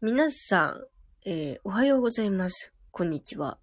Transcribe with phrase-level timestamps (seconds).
[0.00, 0.84] 皆さん、
[1.28, 2.72] えー、おはようございます。
[2.92, 3.58] こんにちは。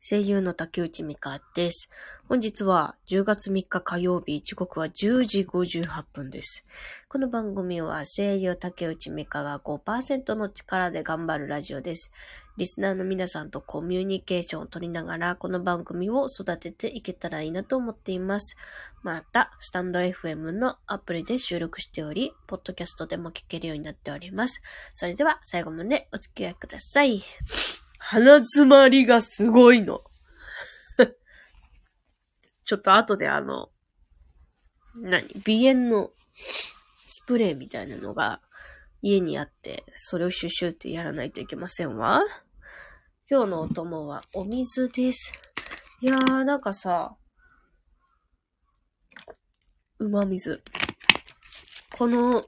[0.00, 1.90] 声優の竹内美香です。
[2.28, 6.64] 本日は10月3日火曜日、時刻は10時58分です。
[7.08, 12.12] この番組は声優竹内美香が5%の力で頑張るラジオです。
[12.56, 18.56] リスナーの皆さんとコミュニケーションを取りながら、この番組を育てていけたらいいなと思っています。
[19.02, 24.62] また、スタンド FM のアプリで収録しており、ポッドキャストでも聞けるようになっております。
[24.92, 27.22] それでは、最後までお付き合いください。
[27.98, 30.04] 鼻詰まりがすごいの。
[32.64, 33.72] ちょっと後であの、
[34.94, 35.26] 何？
[35.44, 36.12] 鼻炎の
[37.04, 38.40] スプレーみたいなのが
[39.02, 42.22] 家にあって、それをシュシュってやらないといけませんわ。
[43.30, 45.32] 今日のお供はお水です。
[46.02, 47.16] いやー、なんかさ、
[49.98, 50.62] 馬水。
[51.96, 52.44] この、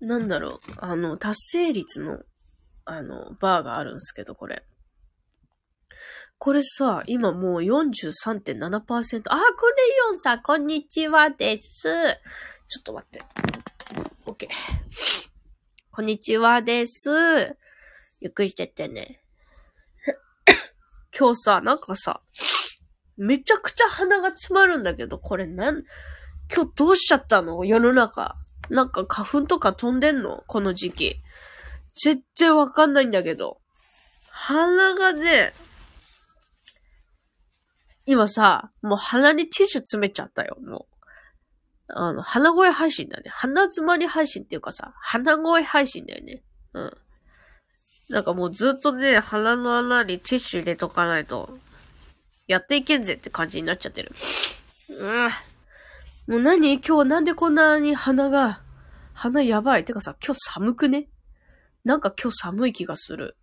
[0.00, 2.20] なんだろう、あの、達成率の、
[2.86, 4.64] あの、バーがあるんすけど、これ。
[6.38, 9.22] これさ、今もう43.7%。
[9.26, 11.82] あ、クレヨンさん、こんにちはです。
[12.66, 13.20] ちょっと待って。
[14.24, 14.48] OK。
[15.90, 17.58] こんにちはです。
[18.20, 19.20] ゆっくりしてってね。
[21.16, 22.20] 今日さ、なんかさ、
[23.16, 25.82] めちゃくちゃ鼻が詰まるんだけど、これなん、
[26.54, 27.64] 今日どうしちゃったの？
[27.64, 28.36] 世の中。
[28.70, 30.44] なんか花粉とか飛んでんの？
[30.46, 31.16] この時期。
[31.94, 33.60] 全然わかんないんだけど。
[34.30, 35.52] 鼻がね、
[38.06, 40.86] 今さ、もう鼻にティッシュ詰めちゃったよ、も
[41.90, 41.92] う。
[41.94, 43.30] あの、鼻声配信だね。
[43.30, 46.42] 鼻詰まり配信っていうかさ、鼻声配信だよね。
[46.74, 46.92] うん。
[48.10, 51.58] なんかもうずっとね、鼻の穴にティッシュ入れとかないと、
[52.46, 54.12] やっていけんぜって感じになっちゃってる。
[54.98, 55.30] うん。
[56.26, 56.80] もう何？
[56.80, 58.62] 今日なんでこんなに鼻が、
[59.12, 59.84] 鼻やばい。
[59.84, 61.08] てかさ、今日寒くね？
[61.84, 63.36] なんか今日寒い気がする。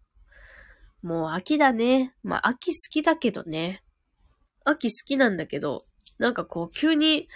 [1.03, 2.15] もう秋だね。
[2.23, 3.83] まあ秋好きだけどね。
[4.63, 5.85] 秋好きなんだけど、
[6.17, 7.27] なんかこう急に、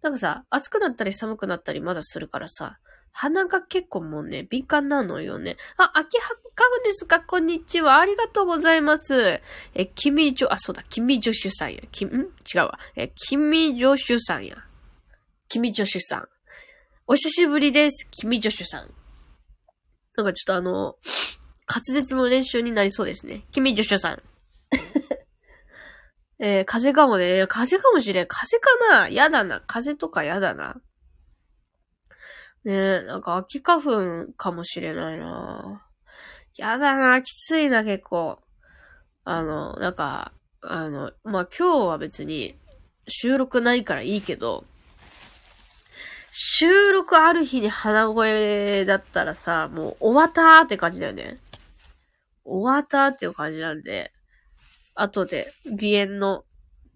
[0.00, 2.78] なんかさ、暑くなったり寒くなったりまだするからさ、
[3.12, 5.56] 鼻が結構もうね、敏感なのよね。
[5.76, 7.20] あ、秋葉かがですか？
[7.20, 7.98] こんにちは。
[7.98, 9.40] ありがとうございます。
[9.74, 11.80] え、君助、あ、そうだ、君助手さんや。
[11.90, 12.08] き、ん？
[12.08, 12.78] 違うわ。
[12.96, 14.56] え、君助手さんや。
[15.48, 16.28] 君助手さん。
[17.06, 18.08] お久しぶりです。
[18.10, 18.94] 君助手さん。
[20.16, 20.96] なんかちょっとあの、
[21.68, 23.44] 滑舌の練習になりそうですね。
[23.52, 24.22] 君助手さん。
[26.38, 27.46] えー、風邪かもね。
[27.48, 28.26] 風邪かもしれん。
[28.26, 29.08] 風邪かな？
[29.08, 29.60] やだな。
[29.60, 30.80] 風邪とかやだな。
[32.64, 33.82] ねえ、なんか秋花
[34.26, 35.86] 粉かもしれないな。
[36.56, 37.22] やだな。
[37.22, 38.38] きついな、結構。
[39.24, 42.54] あの、なんか、あの、まあ、今日は別に
[43.08, 44.64] 収録ないからいいけど、
[46.32, 51.38] 収録ある日に鼻声だったらさ、もう終わったーって感じだよね。
[52.44, 54.12] 終わったーっていう感じなんで、
[54.94, 56.44] 後で鼻炎の、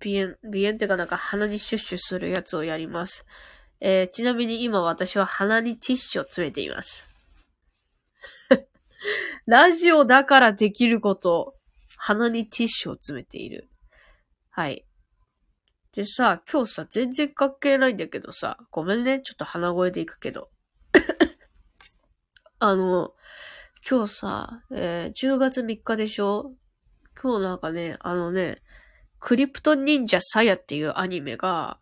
[0.03, 3.25] 鼻炎、鼻炎っていうかなんか鼻にシュッシュするやつをやります。
[3.87, 7.07] えー、ちなみに今私は鼻にティッシュを詰めています。
[9.45, 11.55] ラジオだからできること、
[11.99, 13.69] 鼻にティッシュを詰めている。
[14.49, 14.87] はい。
[15.93, 20.51] でさ、今日さ、全然関係ないんだけどさ、ごめんね、ちょっと鼻声でいくけど。
[22.61, 23.13] あの、
[23.87, 26.55] 今日さ、えー10月3日でしょ？
[27.23, 28.63] 今日なんかね、あのね、
[29.19, 31.79] クリプト忍者サヤっていうアニメが、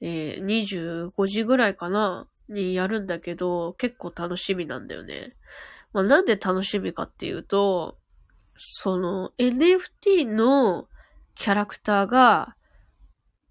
[0.00, 5.34] えー25時ぐらいかなにやるんだけど、結構楽しみなんだよね。
[5.92, 7.98] まあ、なんで楽しみかっていうと、
[8.56, 10.88] その NFT の
[11.34, 12.56] キャラクターが、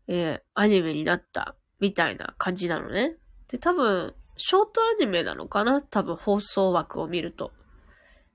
[0.07, 3.17] えーアニメになったみたいな感じなのね。
[3.47, 7.51] で、多分、ショートアニメなのかな多分放送枠を見ると。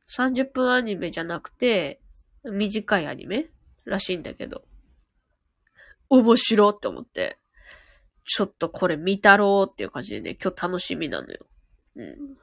[0.08, 2.00] 30分アニメじゃなくて、
[2.44, 3.50] 短いアニメ
[3.84, 4.62] らしいんだけど。
[6.08, 7.38] 面白って思って。
[8.30, 11.46] ちょっとこれ見たろうっていう感じでね、今日楽しみなのよ。
[11.96, 12.36] うん。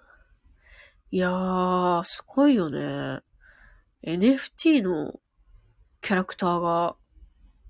[1.11, 3.21] いやー、すごいよね。
[4.03, 5.19] NFT の
[6.01, 6.95] キャラクターが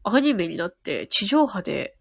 [0.04, 1.98] アニメになって地上波で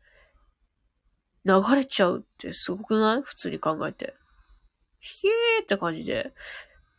[1.45, 3.23] 流れちゃうってすごくない？
[3.23, 4.15] 普通に考えて。
[5.01, 6.33] ひえーって感じで。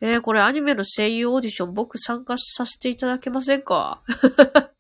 [0.02, 4.04] えー、これアニメの声優オーディション僕参加させていただけませんか？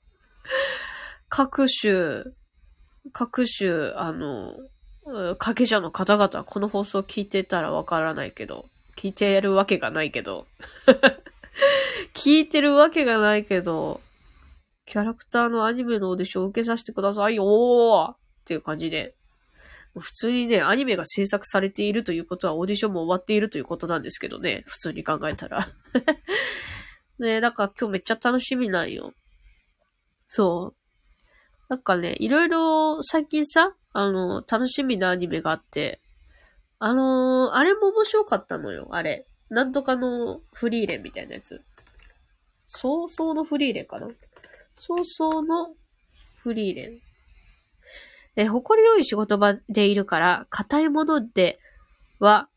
[1.29, 2.23] 各種、
[3.11, 4.51] 各種、あの、
[5.05, 8.65] うん関係者の方々はこの放送聞いてたらわからないけど、
[8.97, 10.47] 聞いてるわけがないけど、
[12.15, 14.01] 聞いてるわけがないけど、
[14.85, 19.13] キャラクターのアニメのオーディションを受けさせてくださいよーっていう感じで、
[19.99, 24.63] 普通にね、アニメが制作されているということはオーディションも終わっているということなんですけどね。
[24.67, 25.69] 普通に考えたら。
[27.17, 29.13] ねだから今日めっちゃ楽しみなんよ。
[30.27, 30.84] そう。
[31.67, 35.99] なんかね、いろいろ最近さ、あの、楽しみなアニメがあって、
[36.79, 39.25] あのー、あれも面白かったのよ、あれ。
[39.49, 41.61] なんとかのフリーレンみたいなやつ。
[42.67, 44.07] 早々のフリーレンかな？
[44.75, 45.73] 早々の
[46.37, 46.99] フリーレン。
[48.35, 51.57] え、誇り良い仕事場でいるから、硬いもので
[52.19, 52.49] は、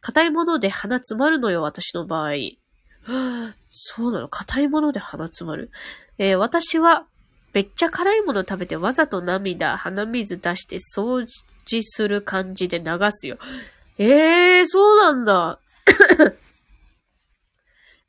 [0.00, 2.32] 硬いもので鼻詰まるのよ、私の場合。
[3.70, 4.28] そうなの？
[4.28, 5.70] 硬いもので鼻詰まる？
[6.18, 7.06] えー、私は、
[7.52, 11.26] めっちゃ辛いもの食べてわざと涙、鼻水出して掃
[11.66, 13.38] 除する感じで流すよ。
[13.98, 15.58] ええー、そうなんだ。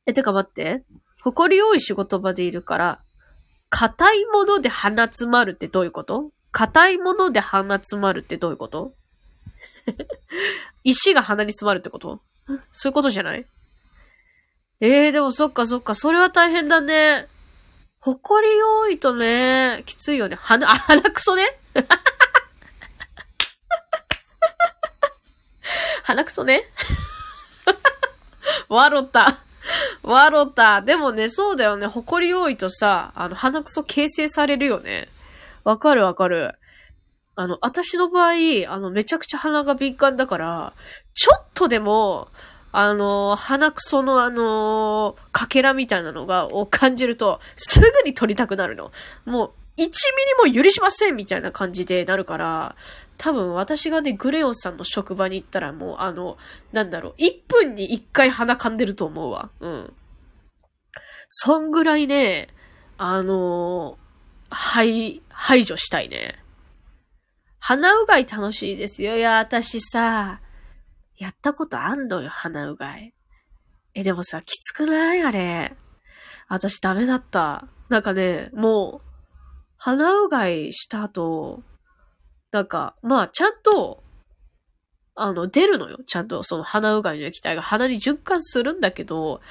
[0.06, 0.84] え、てか待って。
[1.22, 3.02] 誇り多い仕事場でいるから、
[3.70, 6.32] 硬いもので鼻詰まるってどういうこと？
[6.52, 8.92] 硬いもので鼻詰まるってどういうこと？
[10.84, 12.20] 石が鼻に詰まるってこと？
[12.74, 13.46] そういうことじゃない？
[14.82, 17.28] ええー、でもそっかそっか、それは大変だね。
[18.02, 20.36] ほこり多いとね、きついよね。
[20.36, 21.46] 鼻、あ、鼻くそね
[26.04, 26.64] 鼻くそね
[28.70, 29.38] わろた。
[30.02, 30.82] わろた。
[30.82, 31.86] でもね、そうだよね。
[31.86, 35.08] ほこり多いとさ、あの、鼻くそ形成されるよね。
[35.64, 36.56] わかるわかる。
[37.36, 38.32] あの、私の場合、
[38.68, 40.74] あの、めちゃくちゃ鼻が敏感だから、
[41.14, 42.30] ちょっとでも、
[42.72, 48.92] あの、鼻くそのあの、かけらみたいなのが、を感じると、すぐに取りたくなるの。
[49.26, 49.88] もう、1ミ
[50.46, 52.76] リも許しませんみたいな感じでなるから、
[53.18, 56.38] 多分私がね、グレオンさんの職場に行ったらもう、あの、
[56.72, 59.50] なんだろう、1分に1回鼻噛んでると思うわ。
[59.60, 59.94] うん。
[61.28, 62.50] そんぐらいね、
[62.98, 63.98] あの、
[64.50, 66.38] 排、排除したいね。
[67.60, 69.18] 鼻うがい楽しいですよ。
[69.18, 70.42] いや、私さ、
[71.22, 73.14] やったことあんのよ、鼻うがい。
[73.94, 75.22] え、でもさ、きつくない？
[75.22, 75.78] あれ。
[76.48, 77.68] 私ダメだった。
[77.90, 79.08] なんかね、もう、
[79.78, 81.62] 鼻うがいした後、
[82.52, 84.04] なんか、まあ、ちゃんと、
[85.14, 86.00] あの、出るのよ。
[86.08, 89.42] ちゃんと、その鼻うがいの液体が鼻に循環するんだけど、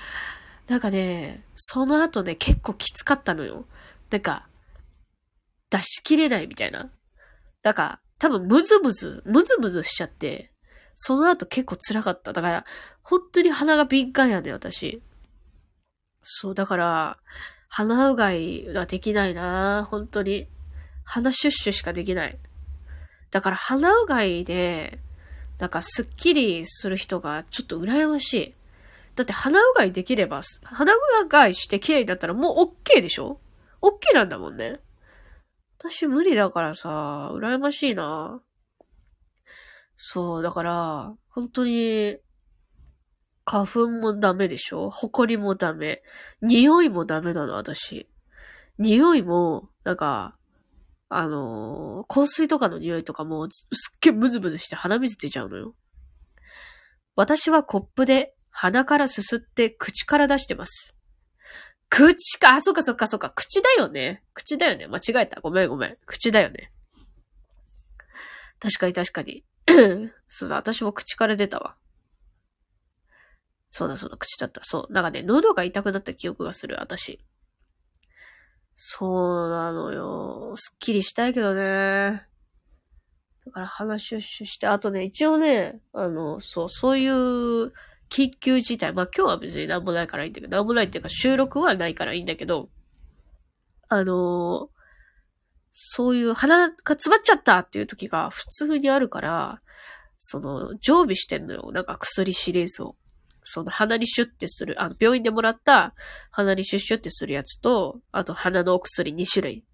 [0.66, 3.64] なんかね、その後ね、結構きつかったのよ。
[4.10, 4.48] なんか、
[5.70, 6.90] 出し切れないみたいな。
[7.62, 10.50] だか、多分ムズムズ、ムズムズしちゃって、
[10.94, 12.32] その後結構辛かった。
[12.32, 12.64] だから、
[13.02, 15.02] 本当に鼻が敏感やね、私。
[16.22, 17.18] そう、だから、
[17.68, 20.48] 鼻うがいができないな本当に。
[21.04, 22.38] 鼻シュッシュしかできない。
[23.30, 24.98] だから鼻うがいで、
[25.58, 28.54] なんかスッキリする人がちょっと羨ましい。
[29.16, 33.40] だって鼻うがいできれば、鼻うがいして綺麗だったらもう OK でしょ
[33.82, 34.80] ?OK なんだもんね。
[35.78, 38.40] 私無理だからさ、羨ましいな
[40.02, 42.16] そう、だから、本当に、
[43.44, 44.88] 花粉もダメでしょ？
[44.88, 46.02] 埃もダメ。
[46.40, 48.08] 匂いもダメなの、私。
[48.78, 50.38] 匂いも、なんか、
[51.10, 55.74] あのー、香水とかの匂いとかも、すっげえムズムズして鼻水出ちゃうのよ。
[57.14, 60.96] 私はコップで鼻からすすって口から出してます。
[61.90, 64.24] 口か、あ、そっかそっかそっか、口だよね。
[64.32, 64.86] 口だよね。
[64.86, 65.42] 間違えた。
[65.42, 65.98] ごめんごめん。
[66.06, 66.72] 口だよね。
[68.60, 69.44] 確かに確かに。
[70.28, 71.76] そうだ、私も口から出たわ。
[73.70, 74.60] そうだ、そうだ、口だった。
[74.64, 74.92] そう。
[74.92, 77.20] なんかね、喉が痛くなった記憶がする、私。
[78.74, 80.54] そうなのよ。
[80.56, 82.26] すっきりしたいけどね。
[83.46, 87.72] だから鼻シュッシュして、あとね、一応ね、あの、そう、そういう
[88.10, 88.92] 緊急事態。
[88.92, 92.68] まあ今日は別になんもないからいいんだけど、なんもないっていうか収録はないからいいんだけど、
[93.88, 94.70] あの
[95.72, 99.60] そういう鼻が詰まっちゃったっていう時が普通にあるから、
[100.18, 101.70] その、常備してんのよ。
[101.72, 102.96] なんか薬シリーズを。
[103.42, 105.94] その鼻にシュッてする、あの、病院でもらった
[106.30, 109.64] 鼻にシュッシュってするやつと、あと鼻のお薬2種類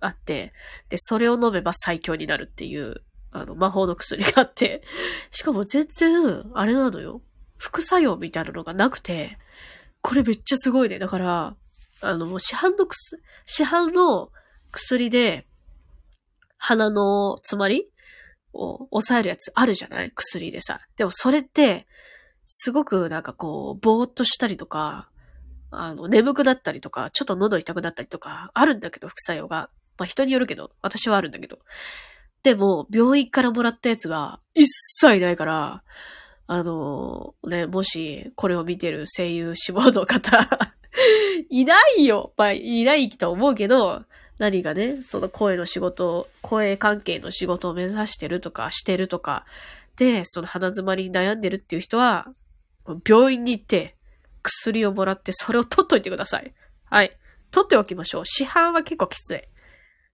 [0.00, 0.52] あって、
[0.88, 3.02] で、それを飲めば最強になるっていう、
[3.32, 4.82] あの、魔法の薬があって、
[5.30, 7.20] しかも全然、あれなのよ。
[7.56, 9.36] 副作用みたいなのがなくて、
[10.00, 10.98] これめっちゃすごいね。
[10.98, 11.56] だから、
[12.00, 14.30] あの、市販の薬、市販の
[14.72, 15.46] 薬で、
[16.56, 17.88] 鼻の詰まり
[18.52, 20.10] を抑えるやつあるじゃない？
[20.14, 20.80] 薬でさ。
[20.96, 21.86] でもそれって、
[22.46, 25.10] すごくなんかこう、ぼーっとしたりとか、
[25.70, 29.70] あの、眠くなったりとか、ちょっと喉痛くなったりとか、あるんだけど、副作用が。
[29.98, 31.58] まあ人によるけど、私はあるんだけど。
[32.42, 34.66] でも、病院からもらったやつが一
[35.00, 35.82] 切ないから、
[36.46, 40.38] あの、ね、もし、これを見てる声優志望の方
[41.50, 44.04] いないよまあ、いないと思うけど、
[44.38, 49.44] 何がね、その声の仕事を、声関係の仕事を目指してるとか、してるとか、
[49.96, 52.28] で、その鼻詰まりに悩んでるっていう人は、
[53.06, 53.96] 病院に行って、
[54.42, 56.54] 薬をもらって、それを取っといてください。
[56.84, 57.18] はい。
[57.50, 58.26] 取っておきましょう。
[58.26, 59.42] 市販は結構きつい。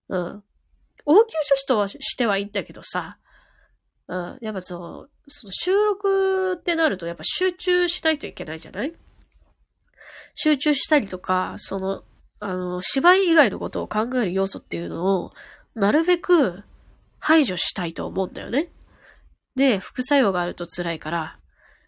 [0.08, 0.42] うん。
[1.06, 3.18] 応急処置とはしてはいいんだけどさ、
[4.08, 4.38] うん。
[4.40, 8.94] やっぱそう、その収録ってなるとやっぱ集中しないといけないじゃない？
[10.34, 12.04] 集中したりとか、その、
[12.44, 15.32] あの、芝居以外のことを考える要素っていうのを、
[15.74, 16.62] なるべく
[17.18, 18.70] 排除したいと思うんだよね。
[19.56, 21.38] で、副作用があると辛いから、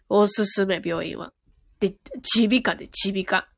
[0.09, 1.31] おすすめ病院は。
[1.79, 1.93] で、
[2.35, 3.49] 耳鼻科で耳鼻科。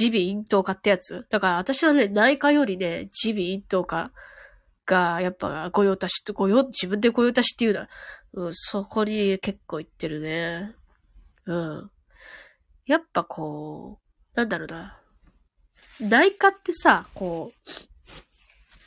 [0.00, 1.26] 耳鼻咽頭科ってやつ。
[1.28, 4.10] だから私はね、内科よりね、耳鼻咽頭科
[4.86, 7.88] が、やっぱ、御用達って、御用、自分で御用達っていうな。
[8.32, 10.74] うん、そこに結構行ってるね。
[11.44, 11.90] うん。
[12.86, 14.00] やっぱこ
[14.34, 14.98] う、なんだろうな。
[16.00, 17.52] 内科ってさ、こ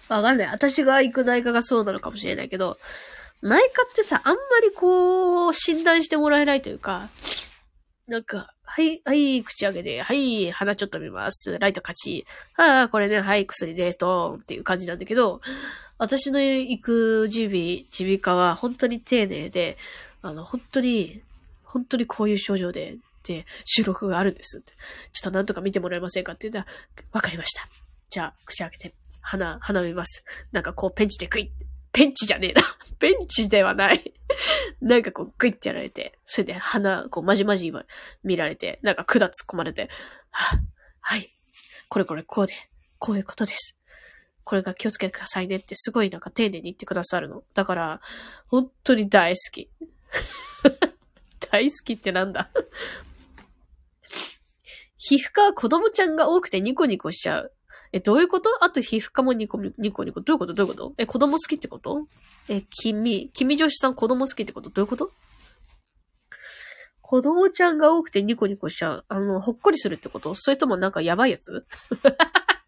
[0.10, 0.48] う、わかんない。
[0.48, 2.78] 私が行く内科がそうなのかもしれないけど、
[3.42, 7.10] 内科ってさ、あんまりこう、診断してもらえないというか、
[8.08, 11.58] なんか、はい、はい、口開けて、はい、鼻ちょっと見ます。
[11.60, 12.25] ライト勝ち。
[12.56, 15.42] ああ、これね、はい、薬で、ドーンっていう感じなんだけど、
[15.98, 17.58] 私の行く耳鼻、
[18.00, 19.78] 耳鼻科は本当に丁寧で、
[20.22, 21.22] あの、本当に、
[21.63, 22.98] 本当にこういう症状、で、
[23.66, 24.74] 収録があるんですって。
[25.12, 27.68] ちょっとなんとか見てもらえませんかって言ったら、わかりました。
[28.10, 30.24] じゃあ、口開けて、鼻、鼻見ます。
[30.52, 31.50] なんかこう、ペンチでクイッ。
[31.92, 32.62] ペンチじゃねえな。
[33.00, 34.14] ペンチではない
[34.82, 37.74] なんかこう、グイってやられて、それで鼻、こう、まじまじ
[38.24, 39.90] 見られて、なんか管突っ込まれて、
[40.32, 40.60] は、
[41.02, 41.30] はい。
[41.90, 42.54] これこれこうで、
[43.00, 43.76] こういうことです。
[44.44, 47.44] これが気をつけてくださいねってすごいなんか丁寧に言ってくださるの。
[47.54, 48.02] だから、
[48.48, 49.70] 本当に大好き。
[51.52, 52.50] 大好きってなんだ？
[55.10, 57.51] 皮膚科は子供ちゃんが多くてニコニコしちゃう。
[57.92, 58.63] え、どういうこと？
[58.63, 60.22] あと皮膚科もニコニコニコ。
[60.22, 60.54] どういうこと？
[60.54, 60.94] どういうこと？
[61.00, 62.06] え、子供好きってこと？
[62.48, 64.70] え、君、君女子さん子供好きってこと？
[64.70, 65.12] どういうこと？
[67.01, 69.06] 子供ちゃんが多くてニコニコしちゃう。
[69.08, 70.36] あの、ほっこりするってこと？
[70.36, 71.66] それともなんかやばいやつ？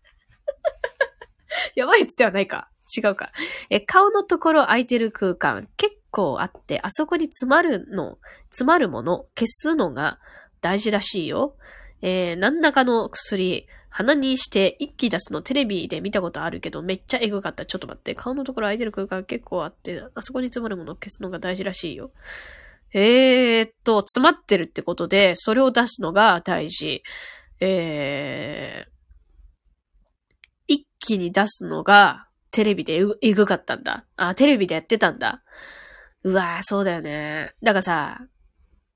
[1.75, 2.71] やばいやつではないか。
[2.97, 3.31] 違うか。
[3.69, 8.17] え、顔のところ空いてる空間結構あって、あそこに詰まるの、
[8.49, 10.17] 詰まるもの、消すのが
[10.59, 11.55] 大事らしいよ。
[12.01, 17.65] えー、何らかの薬、鼻にして一気出すのテレビで見たことあるけどめっちゃエグかった。
[17.65, 18.15] ちょっと待って。
[18.15, 22.11] 顔のところ空いてる空間結構あって、あそこに詰まるものを消すのが大事らしいよ。
[22.93, 27.03] えー、っと、詰まってるってことで、それを出すのが大事。
[27.59, 28.91] えー、
[30.67, 34.05] 一気に出すのがテレビでエグかったんだ。
[34.15, 35.43] あ、テレビでやってたんだ。
[36.23, 37.53] うわー、そうだよね。
[37.61, 38.21] だからさ、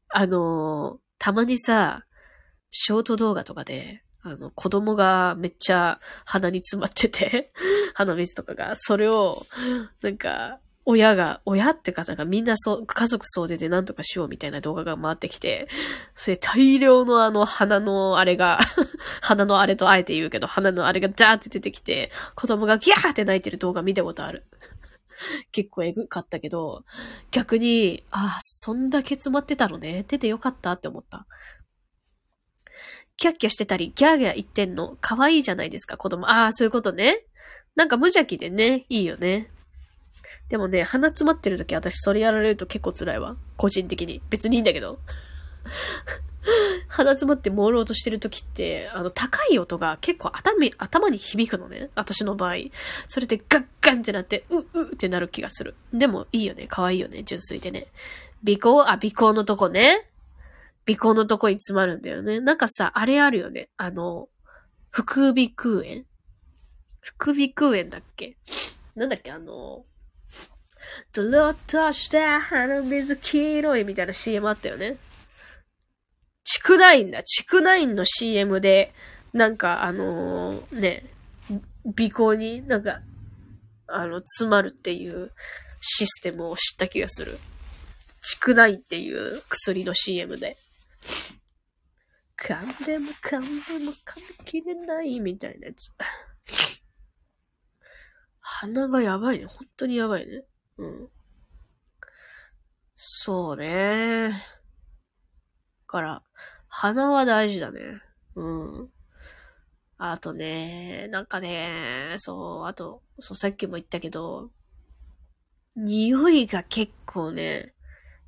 [0.09, 2.04] あのー、たまにさ、
[2.77, 7.53] ショート動画とかで、あの、子供がめっちゃ鼻に詰まってて
[7.95, 9.45] 鼻水とかが、それを、
[10.01, 15.69] なんか、親が、親って方がみんなそう、家族総出で何とかしようみたいな動画が回ってきて、
[16.15, 18.59] それ大量のあの鼻のあれが
[19.23, 24.43] 鼻のあれとあえて言うけど、鼻のあれがザーって出てきて、子供がギャーって泣いてる動画見たことある。
[25.53, 26.83] 結構エグかったけど、
[27.31, 30.03] 逆に、ああ、そんだけ詰まってたのね。
[30.07, 31.25] 出てよかったって思った。
[33.17, 36.29] キャッキャしてたり、ギャーギャー言ってんの、可愛いじゃないですか、子供。
[36.29, 37.23] ああ、そういうことね。
[37.75, 39.49] なんか無邪気でね、いいよね。
[40.49, 43.35] でもね、鼻詰まってる時私それやられると結構辛いわ。
[43.57, 44.21] 個人的に。
[44.29, 44.99] 別にいいんだけど。
[46.87, 51.89] 鼻詰まって朦朧としてる時って、あの、高い音が結構頭に、頭に響くのね。
[51.95, 52.55] 私の場合。
[53.07, 55.75] それでガッガンってなって、う、うってなる気がする。
[55.93, 56.67] でもいいよね。
[56.69, 57.23] 可愛いよね。
[57.23, 57.87] 純粋でね。
[58.45, 60.07] 鼻孔、あ、鼻孔のとこね。
[60.87, 62.39] 鼻孔のとこに詰まるんだよね。
[62.39, 63.69] なんかさ、あれあるよね。
[63.77, 64.29] あの、
[64.91, 66.03] 副鼻腔炎
[67.01, 68.37] 副鼻腔炎だっけ？
[68.95, 69.31] なんだっけ？
[69.31, 69.85] あの、
[71.13, 74.97] ドロッとした鼻水黄色いみたいな CM あったよね。
[76.43, 77.23] チクナインだ。
[77.23, 78.93] チクナインの CM で、
[79.33, 81.05] なんかあのー、ね、
[81.97, 83.01] 鼻孔になんか、
[83.87, 85.31] あの、詰まるっていう
[85.81, 87.39] システムを知った気がする。
[88.21, 90.57] チクナインっていう薬の CM で。
[92.45, 95.91] 噛んでも噛んでも噛み切れないみたいなやつ。
[98.39, 99.45] 鼻がやばいね。
[99.47, 100.43] 本当にやばいね。
[100.77, 101.09] うん。
[102.95, 104.31] そうね。
[105.87, 106.21] から、
[106.67, 108.03] 鼻は大事だね。
[108.35, 108.89] うん。
[109.97, 114.51] あとね、なんかね、そう、あと、そう、さっきも言ったけど、
[115.75, 117.73] 匂いが結構ね、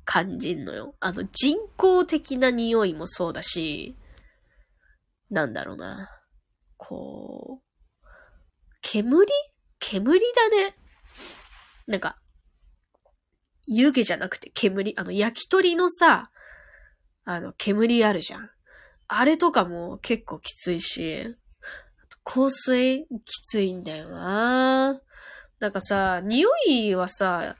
[0.04, 0.96] 感じんのよ。
[0.98, 3.94] あの、人工的な匂いもそうだし、
[5.30, 6.10] なんだろうな。
[6.76, 7.66] こう、
[8.82, 9.26] 煙？
[9.78, 10.76] 煙だね。
[11.86, 12.18] なんか、
[13.66, 14.94] 湯気じゃなくて煙？
[14.96, 16.30] あの、焼き鳥のさ、
[17.24, 18.50] あの、煙あるじゃん。
[19.08, 21.36] あれとかも結構きついし、
[22.24, 25.00] 香水きついんだよな
[25.60, 27.56] なんかさ、匂いはさ、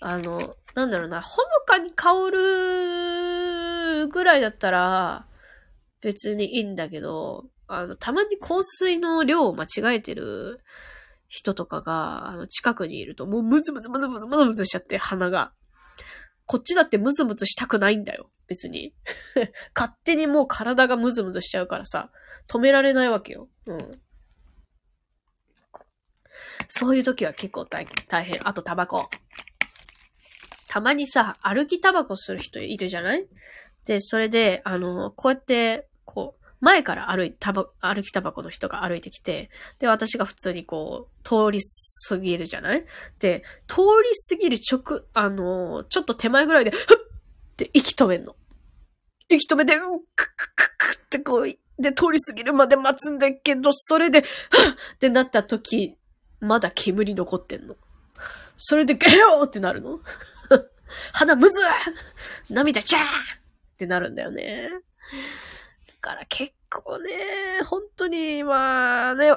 [0.00, 5.26] あの、なんだろうな、ほのかに香るぐらいだったら、
[6.02, 10.60] 別にいいんだけど、あの、たまに香水の量を間違えてる
[11.28, 15.54] 人とかが、あの、近くにいると、もうムズムズムズムズムズムズしちゃって、鼻が。
[16.44, 18.30] こっちだってムズムズしたくないんだよ。
[18.48, 18.92] 別に。
[19.74, 22.10] 勝手にもう体がムズムズしちゃうからさ、
[22.48, 23.48] 止められないわけよ。
[23.66, 24.00] うん。
[26.68, 28.46] そういう時は結構大大変。
[28.46, 29.08] あとタバコ。
[30.68, 33.26] たまにさ、歩きタバコする人いるじゃない？
[33.86, 41.60] で、それで、あの、こうやって、こう、前から歩い、たば、歩きタバコの人が歩いてきて、で、私が普通にこう、通り
[42.08, 42.84] 過ぎるじゃない？
[43.18, 46.86] で、通り過ぎる直、あのちょっと手前ぐらいで、ふっ
[47.52, 48.36] って息止めんの。
[49.28, 54.26] 息止めて、うん、ククククってこう、で、通り過ぎるまで待つんだけど、それで、はっ
[54.94, 55.96] ってなった時、
[56.40, 57.76] まだ煙残ってんの。
[58.56, 60.00] それで、ゲローってなるの
[61.12, 61.58] 鼻むず
[62.50, 63.06] 涙チャーっ
[63.78, 64.68] てなるんだよね。
[66.02, 67.10] から結構ね、
[67.64, 69.32] 本当に、まあね、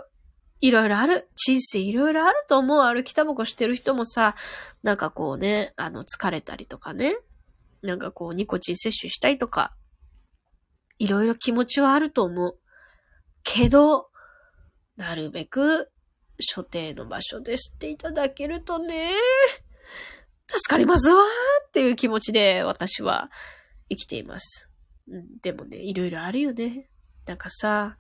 [0.60, 1.30] いろいろある。
[1.36, 2.82] 人生いろいろあると思う。
[2.82, 4.36] 歩きタバコしてる人もさ、
[4.84, 7.18] なんかこうね、あの、疲れたりとかね。
[7.84, 9.76] なんかこう、ニコチン摂取したいとか、
[10.98, 12.58] いろいろ気持ちはあると思う。
[13.44, 14.10] けど、
[14.98, 15.92] なるべく、
[16.40, 19.12] 所定の場所で吸っていただけるとね、
[20.48, 23.30] 助かりますわーっていう気持ちで私は
[23.90, 24.70] 生きています。
[25.42, 26.90] でもね、いろいろあるよね。
[27.26, 27.98] なんかさ、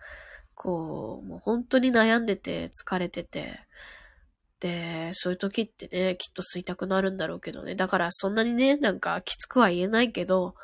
[0.55, 3.59] こう、もう本当に悩んでて、疲れてて、
[4.59, 7.75] で、そういう時ってね、きっと吸いたくなるんだろうけどね。
[7.75, 10.55] だからそんなにね、なんかきつくは言えないけど、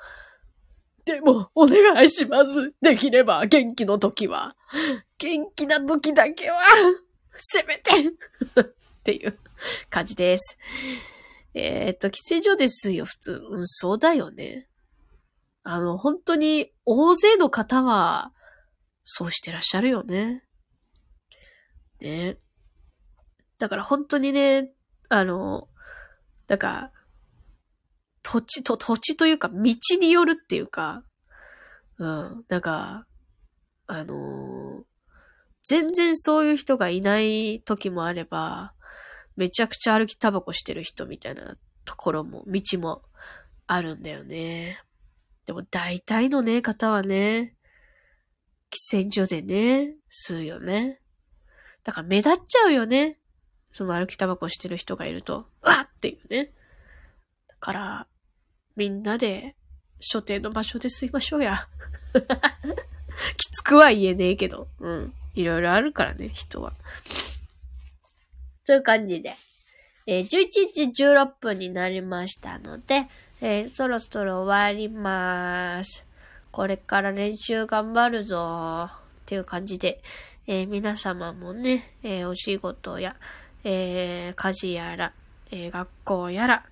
[1.05, 2.73] でも、お願いします。
[2.81, 4.55] できれば、元気の時は。
[5.17, 6.61] 元気な時だけは、
[7.35, 7.91] せめて
[8.61, 8.65] っ
[9.03, 9.37] ていう
[9.89, 10.57] 感じです。
[11.53, 13.31] えー、っと、喫煙所ですよ、普通。
[13.49, 14.67] うん、そうだよね。
[15.63, 18.33] あの、本当に大勢の方は、
[19.03, 20.43] そうしてらっしゃるよね。
[21.99, 22.37] ね。
[23.57, 24.71] だから本当にね、
[25.09, 25.67] あの、
[26.47, 26.91] だから、
[28.23, 31.03] 土地と、土地というか、道によるっていうか、
[31.97, 33.05] うん、なんか、
[33.87, 34.85] あの
[35.63, 38.73] 全然そういう人がいない時もあれば、
[39.35, 43.03] めちゃくちゃ歩きタバコしてる人みたいなところも、道も
[43.67, 44.81] あるんだよね。
[45.45, 47.55] でも大体のね、方はね、
[48.71, 50.99] 喫煙所でね、吸うよね。
[51.83, 53.17] だから目立っちゃうよね。
[53.71, 56.51] その歩きタバコしてる人がいると、うわっっていうね。
[57.47, 58.07] だから、
[58.75, 59.55] みんなで、
[59.99, 61.67] 所定の場所で吸いましょうや。
[63.37, 65.13] きつくは言えねえけど、うん。
[65.35, 66.73] いろいろあるからね、人は。
[68.65, 69.35] という感じで、
[70.07, 73.07] えー、11時16分になりましたので、
[73.43, 76.05] えー、そろそろ終わります。
[76.51, 78.89] これから練習頑張るぞっ
[79.25, 79.99] ていう感じで、
[80.45, 83.15] えー、皆様もね、えー、お仕事や、
[83.63, 85.13] え家事やら、
[85.49, 86.65] え学校やら、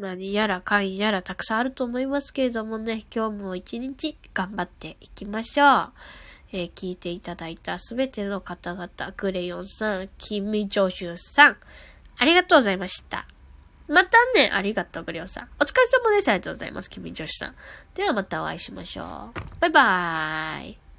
[0.00, 5.92] 何やらかんやらたくさんあると思いますけれどもね、今日も一日頑張っていきましょう。
[6.52, 11.56] えー、聞いていただいたすべての方々、クレヨンさん、キミジョシュさん、
[12.18, 13.26] ありがとうございました。
[13.90, 15.48] またね、ありがとう、グリオさん。
[15.58, 16.28] お疲れ様です。
[16.28, 16.88] ありがとうございます。
[16.88, 17.56] 君女子さん。
[17.94, 19.40] ではまたお会いしましょう。
[19.58, 20.89] バイバーイ。